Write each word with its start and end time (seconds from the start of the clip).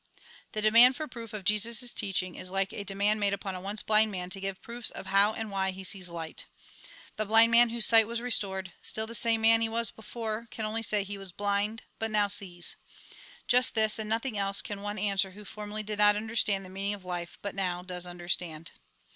''The 0.53 0.63
demand 0.63 0.95
for 0.95 1.07
proof 1.07 1.31
of 1.31 1.43
Jesus' 1.45 1.93
teaching 1.93 2.33
is 2.33 2.49
like 2.49 2.73
a 2.73 2.83
demand 2.83 3.19
made 3.19 3.35
upon 3.35 3.53
a 3.53 3.61
once 3.61 3.83
blind 3.83 4.09
man, 4.09 4.31
to 4.31 4.39
give 4.39 4.59
proofs 4.63 4.89
of 4.89 5.05
how 5.05 5.33
and 5.33 5.51
why 5.51 5.69
he 5.69 5.83
sees 5.83 6.09
light. 6.09 6.47
The 7.17 7.25
blind 7.27 7.51
man 7.51 7.69
whose 7.69 7.85
sight 7.85 8.07
was 8.07 8.19
restored, 8.19 8.73
still 8.81 9.05
the 9.05 9.13
same 9.13 9.41
man 9.41 9.61
he 9.61 9.69
was 9.69 9.91
before, 9.91 10.47
can 10.49 10.65
only 10.65 10.81
say, 10.81 11.03
he 11.03 11.19
was 11.19 11.31
blind, 11.31 11.83
but 11.99 12.09
now 12.09 12.27
sees. 12.27 12.77
Just 13.47 13.75
this, 13.75 13.99
and 13.99 14.09
nothing 14.09 14.39
else, 14.39 14.63
can 14.63 14.81
one 14.81 14.97
answer 14.97 15.29
who 15.29 15.45
formerly 15.45 15.83
did 15.83 15.99
not 15.99 16.15
understand 16.15 16.65
the 16.65 16.69
meaning 16.69 16.95
of 16.95 17.05
life, 17.05 17.37
but 17.43 17.53
now 17.53 17.83
does 17.83 18.07
understand. 18.07 18.71